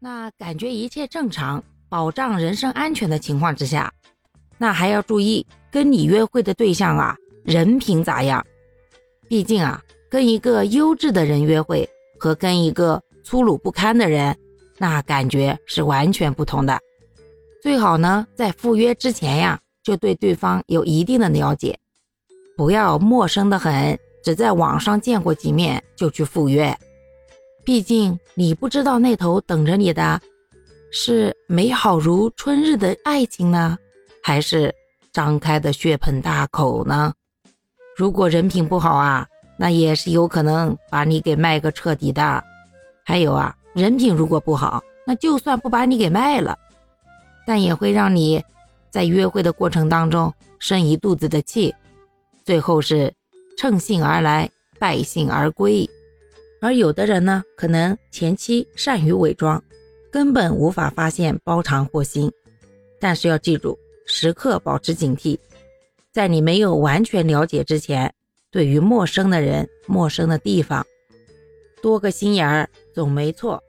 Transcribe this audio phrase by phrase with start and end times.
[0.00, 3.92] 那感觉一切正常，保障人身安全的情况之下，
[4.56, 8.44] 那还要注意跟你约会的对象啊人品咋样。
[9.28, 11.88] 毕竟啊，跟一个优质的人约会
[12.18, 14.36] 和跟一个粗鲁不堪的人，
[14.78, 16.78] 那感觉是完全不同的。
[17.60, 21.76] 最好呢，在赴约之前呀，就对对方有一定的了解，
[22.56, 26.74] 不要陌生的很，只在网上见过几面就去赴约。
[27.68, 30.18] 毕竟你不知道那头等着你的，
[30.90, 33.76] 是美好如春日的爱情呢，
[34.22, 34.74] 还是
[35.12, 37.12] 张开的血盆大口呢？
[37.94, 39.26] 如果人品不好啊，
[39.58, 42.42] 那也是有可能把你给卖个彻底的。
[43.04, 46.56] 还有啊，人品如果不好，那就算不把你给卖了，
[47.46, 48.42] 但也会让你
[48.88, 51.74] 在约会的过程当中生一肚子的气，
[52.46, 53.12] 最后是
[53.58, 55.86] 乘兴而来，败兴而归。
[56.60, 59.62] 而有的人呢，可能前期善于伪装，
[60.10, 62.30] 根本无法发现包藏祸心。
[63.00, 65.38] 但是要记住，时刻保持警惕，
[66.12, 68.12] 在你没有完全了解之前，
[68.50, 70.84] 对于陌生的人、陌生的地方，
[71.80, 73.62] 多个心眼儿总没错。